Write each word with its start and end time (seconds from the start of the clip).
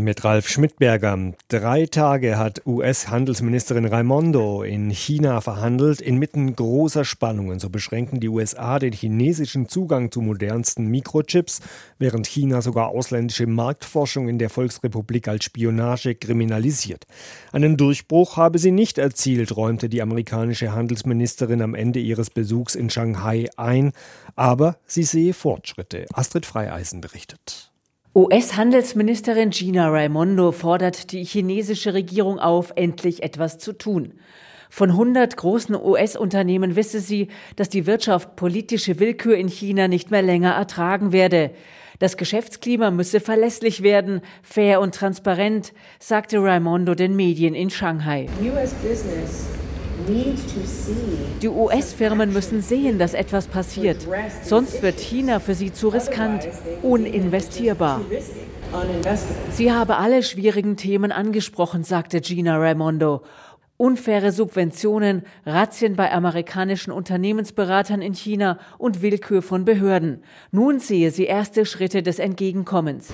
Mit 0.00 0.24
Ralf 0.24 0.48
Schmidberger. 0.48 1.34
Drei 1.48 1.84
Tage 1.84 2.38
hat 2.38 2.62
US-Handelsministerin 2.66 3.84
Raimondo 3.84 4.62
in 4.62 4.88
China 4.88 5.42
verhandelt. 5.42 6.00
Inmitten 6.00 6.56
großer 6.56 7.04
Spannungen. 7.04 7.58
So 7.58 7.68
beschränken 7.68 8.18
die 8.18 8.30
USA 8.30 8.78
den 8.78 8.94
chinesischen 8.94 9.68
Zugang 9.68 10.10
zu 10.10 10.22
modernsten 10.22 10.86
Mikrochips, 10.86 11.60
während 11.98 12.26
China 12.26 12.62
sogar 12.62 12.88
ausländische 12.88 13.46
Marktforschung 13.46 14.28
in 14.30 14.38
der 14.38 14.48
Volksrepublik 14.48 15.28
als 15.28 15.44
Spionage 15.44 16.14
kriminalisiert. 16.14 17.04
Einen 17.52 17.76
Durchbruch 17.76 18.38
habe 18.38 18.58
sie 18.58 18.72
nicht 18.72 18.96
erzielt, 18.96 19.54
räumte 19.54 19.90
die 19.90 20.00
amerikanische 20.00 20.72
Handelsministerin 20.72 21.60
am 21.60 21.74
Ende 21.74 22.00
ihres 22.00 22.30
Besuchs 22.30 22.74
in 22.74 22.88
Shanghai 22.88 23.50
ein. 23.58 23.92
Aber 24.34 24.78
sie 24.86 25.02
sehe 25.02 25.34
Fortschritte. 25.34 26.06
Astrid 26.14 26.46
Freieisen 26.46 27.02
berichtet. 27.02 27.69
US-Handelsministerin 28.12 29.50
Gina 29.50 29.88
Raimondo 29.88 30.50
fordert 30.50 31.12
die 31.12 31.22
chinesische 31.22 31.94
Regierung 31.94 32.40
auf, 32.40 32.72
endlich 32.74 33.22
etwas 33.22 33.58
zu 33.58 33.72
tun. 33.72 34.14
Von 34.68 34.90
100 34.90 35.36
großen 35.36 35.76
US-Unternehmen 35.76 36.74
wisse 36.74 36.98
sie, 36.98 37.28
dass 37.54 37.68
die 37.68 37.86
Wirtschaft 37.86 38.34
politische 38.34 38.98
Willkür 38.98 39.36
in 39.36 39.46
China 39.46 39.86
nicht 39.86 40.10
mehr 40.10 40.22
länger 40.22 40.54
ertragen 40.54 41.12
werde. 41.12 41.52
Das 42.00 42.16
Geschäftsklima 42.16 42.90
müsse 42.90 43.20
verlässlich 43.20 43.84
werden, 43.84 44.22
fair 44.42 44.80
und 44.80 44.92
transparent, 44.92 45.72
sagte 46.00 46.42
Raimondo 46.42 46.96
den 46.96 47.14
Medien 47.14 47.54
in 47.54 47.70
Shanghai. 47.70 48.26
US 48.42 48.72
business 48.82 49.59
die 51.42 51.48
US-Firmen 51.48 52.32
müssen 52.32 52.60
sehen, 52.62 52.98
dass 52.98 53.14
etwas 53.14 53.46
passiert. 53.46 54.06
Sonst 54.42 54.82
wird 54.82 54.98
China 54.98 55.40
für 55.40 55.54
sie 55.54 55.72
zu 55.72 55.88
riskant, 55.88 56.48
uninvestierbar. 56.82 58.00
Sie 59.50 59.72
habe 59.72 59.96
alle 59.96 60.22
schwierigen 60.22 60.76
Themen 60.76 61.12
angesprochen, 61.12 61.82
sagte 61.82 62.20
Gina 62.20 62.56
Raimondo 62.58 63.22
unfaire 63.80 64.30
Subventionen, 64.30 65.22
Razzien 65.46 65.96
bei 65.96 66.12
amerikanischen 66.12 66.92
Unternehmensberatern 66.92 68.02
in 68.02 68.12
China 68.12 68.58
und 68.76 69.00
Willkür 69.00 69.40
von 69.40 69.64
Behörden. 69.64 70.22
Nun 70.52 70.80
sehe 70.80 71.10
sie 71.10 71.24
erste 71.24 71.64
Schritte 71.64 72.02
des 72.02 72.18
Entgegenkommens. 72.18 73.08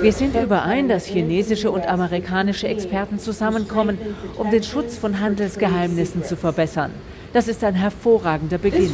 Wir 0.00 0.12
sind 0.14 0.34
überein, 0.34 0.88
dass 0.88 1.04
chinesische 1.04 1.70
und 1.70 1.86
amerikanische 1.86 2.68
Experten 2.68 3.18
zusammenkommen, 3.18 3.98
um 4.38 4.50
den 4.50 4.62
Schutz 4.62 4.96
von 4.96 5.20
Handelsgeheimnissen 5.20 6.24
zu 6.24 6.34
verbessern. 6.34 6.90
Das 7.34 7.48
ist 7.48 7.62
ein 7.62 7.74
hervorragender 7.74 8.56
Beginn. 8.56 8.92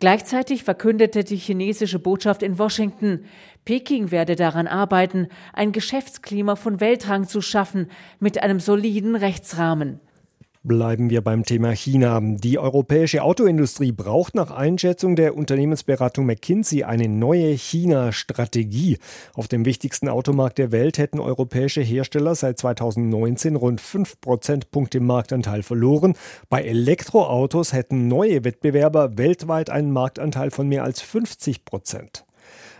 Gleichzeitig 0.00 0.64
verkündete 0.64 1.24
die 1.24 1.36
chinesische 1.36 1.98
Botschaft 1.98 2.42
in 2.42 2.58
Washington, 2.58 3.26
Peking 3.66 4.10
werde 4.10 4.34
daran 4.34 4.66
arbeiten, 4.66 5.28
ein 5.52 5.72
Geschäftsklima 5.72 6.56
von 6.56 6.80
Weltrang 6.80 7.28
zu 7.28 7.42
schaffen 7.42 7.90
mit 8.18 8.42
einem 8.42 8.60
soliden 8.60 9.14
Rechtsrahmen. 9.14 10.00
Bleiben 10.62 11.08
wir 11.08 11.22
beim 11.22 11.46
Thema 11.46 11.74
China. 11.74 12.20
Die 12.20 12.58
europäische 12.58 13.22
Autoindustrie 13.22 13.92
braucht 13.92 14.34
nach 14.34 14.50
Einschätzung 14.50 15.16
der 15.16 15.34
Unternehmensberatung 15.34 16.26
McKinsey 16.26 16.84
eine 16.84 17.08
neue 17.08 17.52
China-Strategie. 17.52 18.98
Auf 19.32 19.48
dem 19.48 19.64
wichtigsten 19.64 20.10
Automarkt 20.10 20.58
der 20.58 20.70
Welt 20.70 20.98
hätten 20.98 21.18
europäische 21.18 21.80
Hersteller 21.80 22.34
seit 22.34 22.58
2019 22.58 23.56
rund 23.56 23.80
5 23.80 24.20
Prozentpunkte 24.20 25.00
Marktanteil 25.00 25.62
verloren. 25.62 26.12
Bei 26.50 26.62
Elektroautos 26.62 27.72
hätten 27.72 28.06
neue 28.06 28.44
Wettbewerber 28.44 29.16
weltweit 29.16 29.70
einen 29.70 29.92
Marktanteil 29.92 30.50
von 30.50 30.68
mehr 30.68 30.84
als 30.84 31.00
50 31.00 31.64
Prozent. 31.64 32.26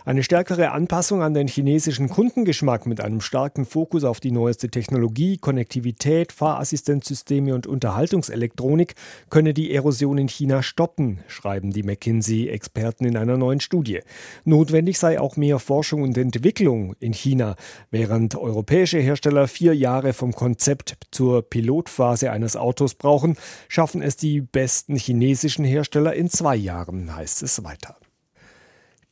Eine 0.03 0.23
stärkere 0.23 0.71
Anpassung 0.71 1.21
an 1.21 1.35
den 1.35 1.47
chinesischen 1.47 2.09
Kundengeschmack 2.09 2.87
mit 2.87 3.01
einem 3.01 3.21
starken 3.21 3.65
Fokus 3.65 4.03
auf 4.03 4.19
die 4.19 4.31
neueste 4.31 4.69
Technologie, 4.69 5.37
Konnektivität, 5.37 6.31
Fahrassistenzsysteme 6.31 7.53
und 7.53 7.67
Unterhaltungselektronik 7.67 8.95
könne 9.29 9.53
die 9.53 9.71
Erosion 9.71 10.17
in 10.17 10.27
China 10.27 10.63
stoppen, 10.63 11.19
schreiben 11.27 11.71
die 11.71 11.83
McKinsey-Experten 11.83 13.05
in 13.05 13.15
einer 13.15 13.37
neuen 13.37 13.59
Studie. 13.59 13.99
Notwendig 14.43 14.97
sei 14.97 15.19
auch 15.19 15.37
mehr 15.37 15.59
Forschung 15.59 16.01
und 16.01 16.17
Entwicklung 16.17 16.95
in 16.99 17.13
China. 17.13 17.55
Während 17.91 18.35
europäische 18.35 18.97
Hersteller 18.97 19.47
vier 19.47 19.75
Jahre 19.75 20.13
vom 20.13 20.33
Konzept 20.33 20.97
zur 21.11 21.47
Pilotphase 21.47 22.31
eines 22.31 22.55
Autos 22.55 22.95
brauchen, 22.95 23.37
schaffen 23.67 24.01
es 24.01 24.15
die 24.15 24.41
besten 24.41 24.95
chinesischen 24.95 25.63
Hersteller 25.63 26.15
in 26.15 26.27
zwei 26.27 26.55
Jahren, 26.55 27.15
heißt 27.15 27.43
es 27.43 27.63
weiter. 27.63 27.97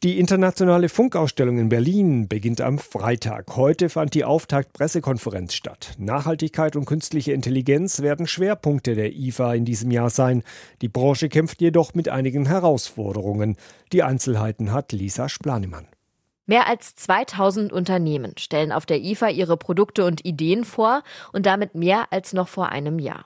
Die 0.01 0.17
internationale 0.17 0.87
Funkausstellung 0.87 1.59
in 1.59 1.67
Berlin 1.67 2.29
beginnt 2.29 2.61
am 2.61 2.77
Freitag. 2.79 3.57
Heute 3.57 3.89
fand 3.89 4.13
die 4.13 4.23
Auftakt-Pressekonferenz 4.23 5.53
statt. 5.53 5.91
Nachhaltigkeit 5.97 6.77
und 6.77 6.85
künstliche 6.85 7.33
Intelligenz 7.33 8.01
werden 8.01 8.25
Schwerpunkte 8.25 8.95
der 8.95 9.11
IFA 9.13 9.55
in 9.55 9.65
diesem 9.65 9.91
Jahr 9.91 10.09
sein. 10.09 10.43
Die 10.81 10.87
Branche 10.87 11.27
kämpft 11.27 11.59
jedoch 11.59 11.95
mit 11.95 12.07
einigen 12.07 12.45
Herausforderungen. 12.45 13.57
Die 13.91 14.01
Einzelheiten 14.01 14.71
hat 14.71 14.93
Lisa 14.93 15.27
Splanemann. 15.27 15.89
Mehr 16.45 16.67
als 16.67 16.95
2000 16.95 17.73
Unternehmen 17.73 18.33
stellen 18.39 18.71
auf 18.71 18.85
der 18.85 19.01
IFA 19.01 19.29
ihre 19.29 19.57
Produkte 19.57 20.05
und 20.05 20.25
Ideen 20.25 20.63
vor 20.63 21.03
und 21.33 21.45
damit 21.45 21.75
mehr 21.75 22.07
als 22.11 22.31
noch 22.31 22.47
vor 22.47 22.69
einem 22.69 22.99
Jahr. 22.99 23.25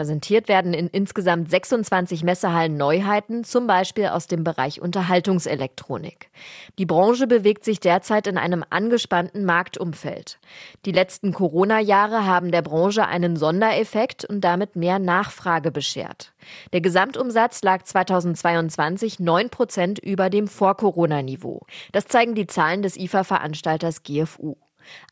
Präsentiert 0.00 0.48
werden 0.48 0.72
in 0.72 0.86
insgesamt 0.86 1.50
26 1.50 2.24
Messehallen 2.24 2.78
Neuheiten, 2.78 3.44
zum 3.44 3.66
Beispiel 3.66 4.06
aus 4.06 4.28
dem 4.28 4.44
Bereich 4.44 4.80
Unterhaltungselektronik. 4.80 6.30
Die 6.78 6.86
Branche 6.86 7.26
bewegt 7.26 7.66
sich 7.66 7.80
derzeit 7.80 8.26
in 8.26 8.38
einem 8.38 8.64
angespannten 8.70 9.44
Marktumfeld. 9.44 10.38
Die 10.86 10.92
letzten 10.92 11.34
Corona-Jahre 11.34 12.24
haben 12.24 12.50
der 12.50 12.62
Branche 12.62 13.08
einen 13.08 13.36
Sondereffekt 13.36 14.24
und 14.24 14.40
damit 14.40 14.74
mehr 14.74 14.98
Nachfrage 14.98 15.70
beschert. 15.70 16.32
Der 16.72 16.80
Gesamtumsatz 16.80 17.62
lag 17.62 17.82
2022 17.82 19.20
9 19.20 19.50
Prozent 19.50 19.98
über 19.98 20.30
dem 20.30 20.48
Vor-Corona-Niveau. 20.48 21.66
Das 21.92 22.06
zeigen 22.06 22.34
die 22.34 22.46
Zahlen 22.46 22.80
des 22.80 22.96
IFA-Veranstalters 22.96 24.02
GFU. 24.02 24.56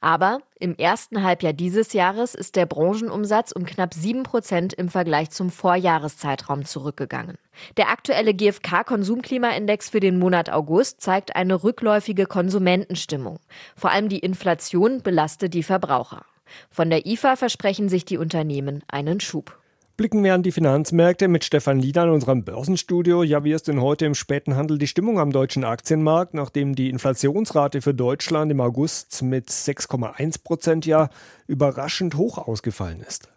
Aber 0.00 0.40
im 0.58 0.76
ersten 0.76 1.22
Halbjahr 1.22 1.52
dieses 1.52 1.92
Jahres 1.92 2.34
ist 2.34 2.56
der 2.56 2.66
Branchenumsatz 2.66 3.52
um 3.52 3.64
knapp 3.64 3.94
sieben 3.94 4.22
Prozent 4.22 4.72
im 4.74 4.88
Vergleich 4.88 5.30
zum 5.30 5.50
Vorjahreszeitraum 5.50 6.64
zurückgegangen. 6.64 7.38
Der 7.76 7.90
aktuelle 7.90 8.34
GfK-Konsumklimaindex 8.34 9.90
für 9.90 10.00
den 10.00 10.18
Monat 10.18 10.50
August 10.50 11.00
zeigt 11.00 11.36
eine 11.36 11.62
rückläufige 11.62 12.26
Konsumentenstimmung. 12.26 13.38
Vor 13.76 13.90
allem 13.90 14.08
die 14.08 14.20
Inflation 14.20 15.02
belastet 15.02 15.54
die 15.54 15.62
Verbraucher. 15.62 16.24
Von 16.70 16.90
der 16.90 17.06
IFA 17.06 17.36
versprechen 17.36 17.88
sich 17.88 18.04
die 18.04 18.18
Unternehmen 18.18 18.82
einen 18.88 19.20
Schub. 19.20 19.58
Blicken 19.98 20.22
wir 20.22 20.32
an 20.32 20.44
die 20.44 20.52
Finanzmärkte 20.52 21.26
mit 21.26 21.42
Stefan 21.42 21.80
Lieder 21.80 22.04
in 22.04 22.10
unserem 22.10 22.44
Börsenstudio. 22.44 23.24
Ja, 23.24 23.42
wie 23.42 23.50
ist 23.50 23.66
denn 23.66 23.80
heute 23.80 24.06
im 24.06 24.14
späten 24.14 24.54
Handel 24.54 24.78
die 24.78 24.86
Stimmung 24.86 25.18
am 25.18 25.32
deutschen 25.32 25.64
Aktienmarkt, 25.64 26.34
nachdem 26.34 26.76
die 26.76 26.88
Inflationsrate 26.88 27.82
für 27.82 27.94
Deutschland 27.94 28.52
im 28.52 28.60
August 28.60 29.22
mit 29.22 29.50
6,1 29.50 30.44
Prozent 30.44 30.86
ja 30.86 31.10
überraschend 31.48 32.14
hoch 32.14 32.38
ausgefallen 32.38 33.00
ist? 33.00 33.28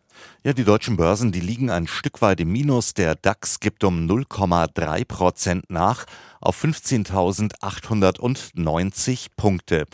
Ja, 0.44 0.54
die 0.54 0.64
deutschen 0.64 0.98
Börsen, 0.98 1.32
die 1.32 1.40
liegen 1.40 1.72
ein 1.72 1.88
Stück 1.88 2.22
weit 2.22 2.40
im 2.40 2.52
Minus. 2.52 2.94
Der 2.94 3.16
DAX 3.16 3.60
gibt 3.60 3.84
um 3.84 4.06
0,3 4.06 5.04
Prozent 5.06 5.66
nach 5.70 6.06
auf 6.42 6.64
15.890 6.64 9.28
Punkte. 9.38 9.86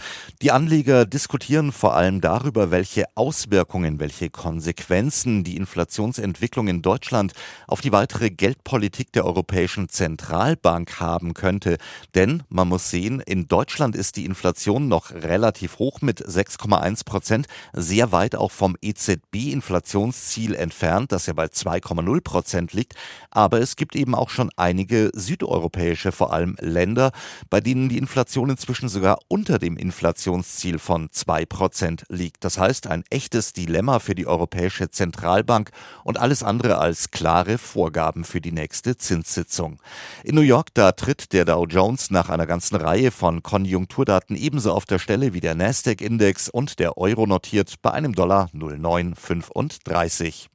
Die 0.42 0.52
Anleger 0.52 1.06
diskutieren 1.06 1.72
vor 1.72 1.96
allem 1.96 2.22
darüber, 2.22 2.72
welche 2.72 3.06
Auswirkungen, 3.16 4.00
welche 4.00 4.30
Konsequenzen 4.30 5.44
die 5.44 5.58
Inflationsentwicklung 5.58 6.68
in 6.68 6.82
Deutschland 6.82 7.34
auf 7.68 7.82
die 7.82 7.92
weitere 7.92 8.30
Geldpolitik 8.30 9.12
der 9.12 9.26
Europäischen 9.26 9.90
Zentralbank 9.90 11.00
haben 11.00 11.34
könnte. 11.34 11.78
Denn 12.16 12.44
man 12.50 12.70
muss 12.70 12.90
sehen, 12.90 13.20
in 13.20 13.48
Deutschland 13.48 13.96
ist 13.96 14.16
die 14.16 14.26
Inflation 14.26 14.88
noch 14.88 15.12
relativ 15.12 15.80
hoch 15.80 16.02
mit 16.02 16.26
6,1 16.26 17.06
Prozent, 17.06 17.48
sehr 17.74 18.12
weit 18.12 18.36
auch 18.36 18.52
vom 18.52 18.78
EZB-Inflationsziel 18.82 20.56
entfernt, 20.56 21.12
das 21.12 21.26
ja 21.26 21.34
bei 21.34 21.46
2,0 21.46 22.22
Prozent 22.22 22.74
liegt. 22.74 22.94
Aber 23.32 23.60
es 23.60 23.76
gibt 23.76 23.96
eben 23.96 24.16
auch 24.16 24.30
schon 24.30 24.50
einige 24.56 25.12
südeuropäische, 25.14 26.12
vor 26.12 26.34
allem 26.34 26.37
allem 26.38 26.56
Länder, 26.60 27.12
bei 27.50 27.60
denen 27.60 27.90
die 27.90 27.98
Inflation 27.98 28.50
inzwischen 28.50 28.90
sogar 28.90 29.20
unter 29.28 29.58
dem 29.60 29.76
Inflationsziel 29.76 30.80
von 30.80 31.10
2% 31.10 32.04
liegt. 32.10 32.44
Das 32.44 32.58
heißt, 32.58 32.88
ein 32.88 33.04
echtes 33.10 33.54
Dilemma 33.54 34.00
für 34.00 34.16
die 34.16 34.28
Europäische 34.28 34.90
Zentralbank 34.90 35.72
und 36.04 36.20
alles 36.20 36.44
andere 36.44 36.78
als 36.78 37.12
klare 37.12 37.58
Vorgaben 37.58 38.24
für 38.24 38.42
die 38.42 38.52
nächste 38.52 38.98
Zinssitzung. 38.98 39.80
In 40.24 40.36
New 40.36 40.42
York, 40.42 40.70
da 40.74 40.92
tritt 40.92 41.34
der 41.34 41.46
Dow 41.46 41.66
Jones 41.66 42.12
nach 42.12 42.30
einer 42.30 42.46
ganzen 42.46 42.76
Reihe 42.76 43.12
von 43.12 43.42
Konjunkturdaten 43.42 44.36
ebenso 44.36 44.72
auf 44.74 44.86
der 44.86 45.00
Stelle 45.00 45.34
wie 45.34 45.42
der 45.42 45.56
Nasdaq-Index 45.56 46.50
und 46.50 46.80
der 46.80 46.98
Euro 46.98 47.26
notiert 47.26 47.82
bei 47.82 47.92
einem 47.92 48.14
Dollar 48.14 48.50
0,935. 48.54 50.50